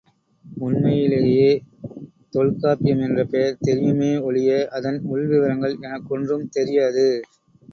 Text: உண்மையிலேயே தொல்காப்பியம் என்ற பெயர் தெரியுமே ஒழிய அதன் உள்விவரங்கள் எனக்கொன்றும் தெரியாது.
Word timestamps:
உண்மையிலேயே 0.45 1.49
தொல்காப்பியம் 2.33 3.03
என்ற 3.07 3.25
பெயர் 3.25 3.61
தெரியுமே 3.61 4.11
ஒழிய 4.21 4.49
அதன் 4.71 4.99
உள்விவரங்கள் 5.11 5.79
எனக்கொன்றும் 5.81 6.49
தெரியாது. 6.49 7.07